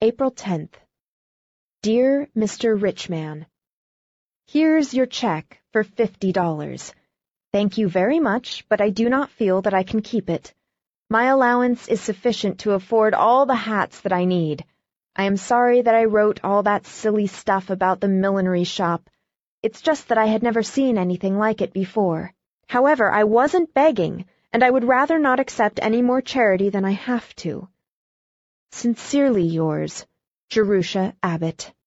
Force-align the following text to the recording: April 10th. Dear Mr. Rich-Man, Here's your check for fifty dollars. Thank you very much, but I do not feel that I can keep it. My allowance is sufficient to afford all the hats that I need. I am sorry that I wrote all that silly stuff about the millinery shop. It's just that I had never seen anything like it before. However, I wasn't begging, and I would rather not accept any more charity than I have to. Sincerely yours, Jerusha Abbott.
April 0.00 0.30
10th. 0.30 0.74
Dear 1.82 2.28
Mr. 2.36 2.80
Rich-Man, 2.80 3.46
Here's 4.46 4.94
your 4.94 5.06
check 5.06 5.60
for 5.72 5.82
fifty 5.82 6.30
dollars. 6.30 6.94
Thank 7.52 7.78
you 7.78 7.88
very 7.88 8.20
much, 8.20 8.64
but 8.68 8.80
I 8.80 8.90
do 8.90 9.08
not 9.08 9.32
feel 9.32 9.60
that 9.62 9.74
I 9.74 9.82
can 9.82 10.00
keep 10.00 10.30
it. 10.30 10.54
My 11.10 11.24
allowance 11.24 11.88
is 11.88 12.00
sufficient 12.00 12.60
to 12.60 12.74
afford 12.74 13.12
all 13.12 13.44
the 13.44 13.56
hats 13.56 14.02
that 14.02 14.12
I 14.12 14.24
need. 14.24 14.64
I 15.16 15.24
am 15.24 15.36
sorry 15.36 15.82
that 15.82 15.96
I 15.96 16.04
wrote 16.04 16.44
all 16.44 16.62
that 16.62 16.86
silly 16.86 17.26
stuff 17.26 17.68
about 17.68 18.00
the 18.00 18.06
millinery 18.06 18.62
shop. 18.62 19.10
It's 19.64 19.80
just 19.80 20.10
that 20.10 20.18
I 20.18 20.26
had 20.26 20.44
never 20.44 20.62
seen 20.62 20.96
anything 20.96 21.36
like 21.38 21.60
it 21.60 21.72
before. 21.72 22.32
However, 22.68 23.10
I 23.10 23.24
wasn't 23.24 23.74
begging, 23.74 24.26
and 24.52 24.62
I 24.62 24.70
would 24.70 24.84
rather 24.84 25.18
not 25.18 25.40
accept 25.40 25.80
any 25.82 26.02
more 26.02 26.22
charity 26.22 26.70
than 26.70 26.84
I 26.84 26.92
have 26.92 27.34
to. 27.42 27.68
Sincerely 28.72 29.44
yours, 29.44 30.06
Jerusha 30.50 31.14
Abbott. 31.22 31.72